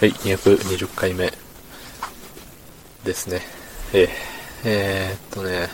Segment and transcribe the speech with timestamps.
[0.00, 1.32] はい、220回目
[3.04, 3.42] ですね。
[3.92, 4.08] えー、
[4.64, 5.68] えー、っとね、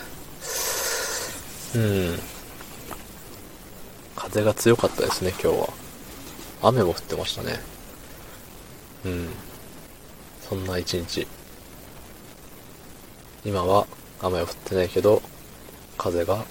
[1.75, 2.19] うん。
[4.15, 5.69] 風が強かったですね、今日は。
[6.61, 7.59] 雨も降ってましたね。
[9.05, 9.29] うん。
[10.39, 11.27] そんな一日。
[13.43, 13.87] 今は
[14.21, 15.19] 雨は降ってないけど、
[15.97, 16.45] 風が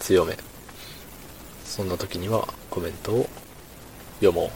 [0.00, 0.34] 強め。
[1.62, 3.28] そんな時にはコメントを
[4.20, 4.50] 読も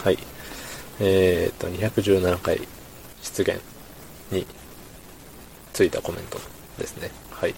[0.00, 0.02] う。
[0.04, 0.18] はい。
[1.00, 2.60] えー、っと、217回
[3.22, 3.60] 出現
[4.30, 4.46] に
[5.72, 6.38] ついたコメント
[6.78, 7.10] ですね。
[7.30, 7.54] はい。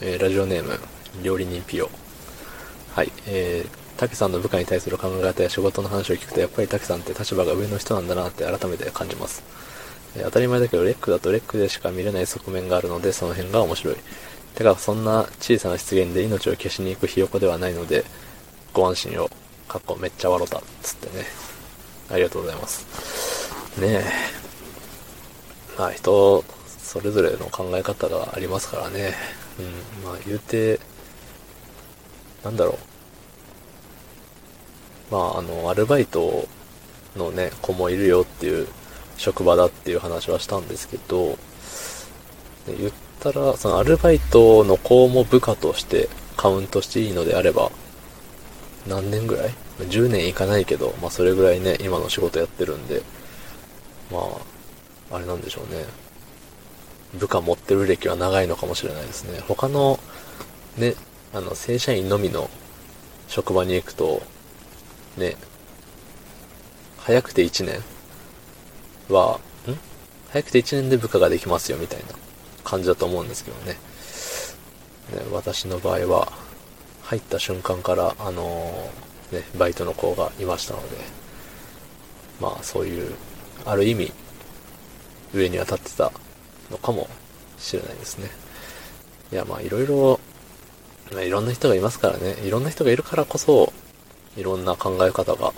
[0.00, 0.78] えー、ラジオネーム、
[1.22, 1.90] 料理人ピオ。
[2.94, 3.12] はい。
[3.26, 9.42] えー、タケさんの部下に対する考え方や仕事の話を聞くと、やっぱりタケさんって立場が上の人なんだなって改めて感じます。
[10.16, 13.96] えー当たり前だけど、レックだとレックでしか見れない側面があるので、その辺が面白い。
[14.54, 18.04] てか、そんな小さな失言で命を消しに行くひよこではないので、
[18.72, 19.30] ご安心を。
[19.68, 20.62] かっこめっちゃ笑った。
[20.82, 21.47] つってね。
[22.10, 23.80] ありがとうございます。
[23.80, 24.04] ねえ。
[25.78, 29.14] まあ人、それぞれの考え方がありますからね。
[29.58, 29.62] う
[30.02, 30.04] ん。
[30.04, 30.80] まあ言うて、
[32.42, 32.78] なんだろ
[35.10, 35.12] う。
[35.12, 36.48] まああの、アルバイト
[37.16, 38.66] のね、子もいるよっていう
[39.16, 41.36] 職場だっていう話はしたんですけど、
[42.66, 47.70] 言ったら、そのアルバイトの子も部下としてカウントしていいのであれば、
[48.86, 53.02] 何年ぐらい ?10 年いかないけど、まあそれぐらいね、今の仕事やってるんで、
[54.10, 54.18] ま
[55.10, 55.84] あ、あれなんでしょうね。
[57.14, 59.40] 部下持ってる歴は長いのかもしれないですね。
[59.40, 59.98] 他の、
[60.76, 60.94] ね、
[61.32, 62.50] あの、正社員のみの
[63.28, 64.22] 職場に行くと、
[65.16, 65.36] ね、
[66.98, 67.80] 早くて1年
[69.08, 69.74] は、ん？
[70.30, 72.06] 早くて1年で部下ができますよみたいな
[72.64, 73.72] 感じだと思うんですけどね。
[73.72, 73.78] ね
[75.32, 76.32] 私の場合は、
[77.02, 80.96] 入った瞬間から、あのーね、バイトの子がいましたので、
[82.40, 83.14] まあそういう、
[83.64, 84.12] ある意味、
[85.34, 86.12] 上には立ってた
[86.70, 87.08] のかも
[87.58, 88.30] しれないですね。
[89.32, 90.20] いや、まあいろいろ、
[91.12, 93.72] まあいろんな人がいますからね、いろんな人がいるからこそ、
[94.36, 95.52] いろんな考え方が、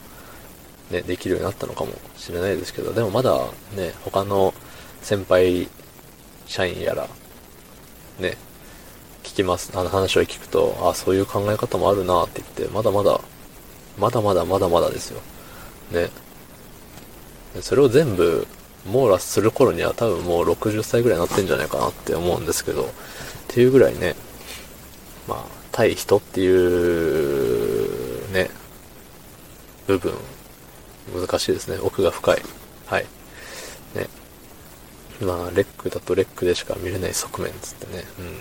[0.91, 3.39] ね、できるようになったのかもしれないですけど、でもまだ
[3.77, 4.55] ね、他の
[5.03, 5.69] 先輩
[6.47, 7.09] 社員やら、
[8.19, 8.37] ね、
[9.23, 13.21] 聞きます、あの話を聞くと、あ、そういう考え方もあるなって言って、まだまだ、
[14.01, 15.21] まだまだまだまだですよ。
[15.93, 16.09] ね。
[17.61, 18.47] それを全部
[18.87, 22.87] 網羅する頃には多分もう60歳ぐらいになってんじゃないかなって思うんですけど、っ
[23.49, 24.15] ていうぐらいね、
[25.29, 28.49] まあ、対人っていう、ね、
[29.87, 30.15] 部分、
[31.15, 31.79] 難しいですね。
[31.83, 32.43] 奥が深い。
[32.87, 33.07] はい。
[33.95, 34.09] ね。
[35.21, 38.05] まあ、レックだとレックでしか見れない側面つってね。
[38.19, 38.37] うん。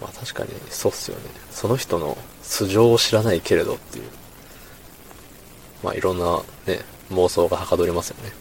[0.00, 1.24] まあ確かにそうっすよね。
[1.50, 4.04] その人の素性を知らないけれどっていう。
[5.82, 8.32] まあいろんなね、妄想がはかどりますよね。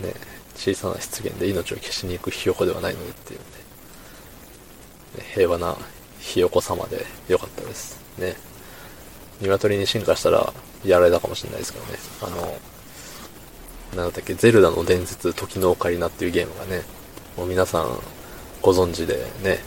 [0.00, 0.06] うん。
[0.08, 0.14] ね、
[0.56, 3.46] 小さな失言で命を消しに行くひよこではないのでっていうね。
[5.18, 5.76] ね平和な
[6.20, 8.00] ひよこ様でよかったです。
[8.18, 8.36] ね。
[9.40, 10.52] 鶏に進化したら
[10.84, 11.98] やられたかもしれないですけどね。
[12.22, 12.58] あの、
[13.96, 16.82] なんだっけ、ゼルダの伝説、時のオカリナっていうゲームがね、
[17.36, 17.98] もう皆さん
[18.62, 19.58] ご存知でね、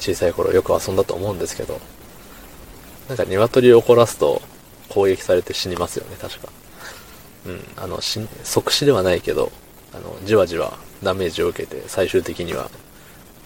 [0.00, 1.80] 小さい頃よく遊んだと思うんですけど、
[3.08, 4.42] なんか鶏を怒らすと
[4.88, 6.48] 攻撃されて死にますよね、確か。
[7.46, 9.52] うん、あの、死即死ではないけど、
[9.92, 12.70] あの、じわじわダメージを受けて最終的には、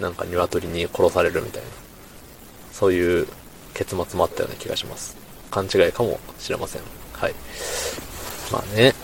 [0.00, 1.69] なんか鶏に殺されるみたいな、
[2.72, 3.27] そういう
[3.75, 5.16] 結末もあったような気がします。
[5.50, 6.82] 勘違いかもしれません。
[7.12, 7.34] はい。
[8.53, 8.94] まあね、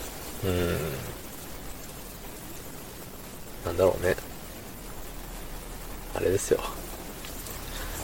[0.43, 0.77] うーん、
[3.65, 4.15] なんだろうね。
[6.15, 6.59] あれですよ。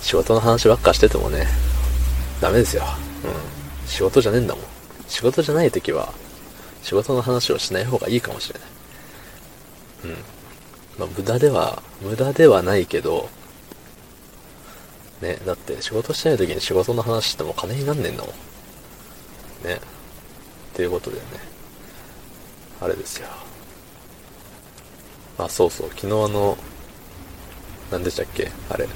[0.01, 1.47] 仕事の話ばっかしててもね、
[2.41, 2.83] ダメですよ。
[3.23, 3.87] うん。
[3.87, 4.63] 仕事じゃねえんだもん。
[5.07, 6.11] 仕事じゃない時は、
[6.83, 8.69] 仕事の話をしない方がいいかもしれない。
[10.05, 10.11] うん。
[10.97, 13.29] まあ、無駄では、無駄ではないけど、
[15.21, 18.29] ね、だって仕事してない時に仕事の話しても金になんねえんだも
[19.63, 19.67] ん。
[19.67, 19.75] ね。
[19.75, 19.79] っ
[20.73, 21.21] ていうことでね。
[22.81, 23.27] あれですよ。
[25.37, 26.57] あ、そうそう、昨日あの、
[27.91, 28.51] 何でしたっけ？
[28.69, 28.87] あれ。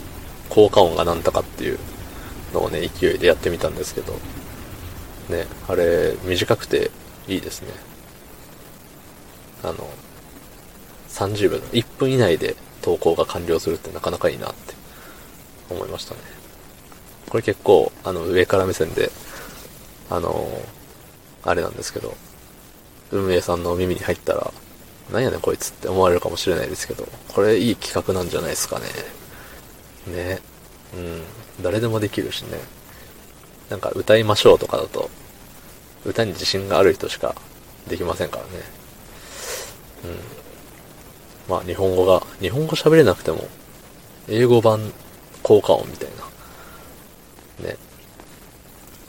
[0.50, 1.80] 効果音がなんとかっていう
[2.53, 4.13] のをね、勢いでやってみたんですけど、
[5.30, 6.92] ね、あれ、短くて
[7.27, 7.69] いいですね。
[9.63, 9.89] あの、
[11.09, 14.75] 30秒、1分以内で投稿が完了するってなかなかいいなって
[15.71, 16.21] 思いましたね。
[17.30, 19.12] これ結構、あの、上から目線で、
[20.09, 20.48] あの、
[21.44, 22.15] あれなんですけど、
[23.12, 24.53] 運営さんの耳に入ったら、
[25.12, 28.86] なんやねんこいつって思われるかもしれないですけど、これいい企画なんじゃないですかね。
[30.07, 30.40] ね。
[30.96, 31.24] うん。
[31.62, 32.60] 誰でもできるしね。
[33.69, 35.10] なんか歌いましょうとかだと、
[36.06, 37.36] 歌に自信がある人しか
[37.88, 38.50] できませんからね。
[40.06, 41.51] うん。
[41.51, 43.48] まあ、日本語が、日本語喋れなくても、
[44.28, 44.92] 英語版
[45.44, 46.10] 効果音みたい
[47.60, 47.68] な。
[47.69, 47.78] ね。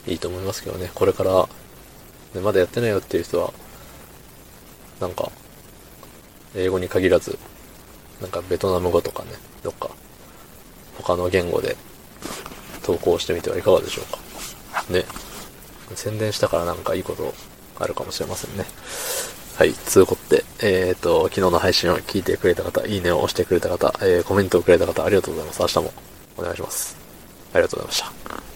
[0.07, 0.91] いいと思いますけどね。
[0.95, 1.49] これから、
[2.35, 3.53] ね、まだやってないよっていう人は、
[5.01, 5.31] なんか、
[6.55, 7.39] 英語に限らず、
[8.21, 9.31] なんかベトナム語とかね、
[9.63, 9.91] どっか、
[10.99, 11.77] 他の言語で
[12.83, 14.19] 投稿してみてはいかがでしょうか。
[14.93, 15.05] ね。
[15.95, 17.35] 宣伝したからなんかいいこと
[17.79, 18.65] あるかもしれませんね。
[19.57, 19.73] はい。
[19.73, 25.61] つうことで、えっ、ー、と、昨日の配信を聞いてくれた方、いいねを押してくれた方、えー、コメントをくれた方、ありがとうございます。
[25.61, 25.93] 明日も
[26.39, 26.97] お願いします。
[27.53, 28.56] ありがとうございました。